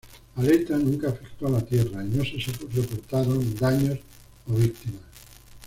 Aletta 0.37 0.79
nunca 0.79 1.09
afectó 1.09 1.45
a 1.45 1.51
la 1.51 1.61
tierra, 1.61 2.03
y 2.03 2.07
no 2.07 2.23
se 2.23 2.37
reportaron 2.75 3.55
daños 3.55 3.99
o 4.47 4.55
víctimas. 4.55 5.03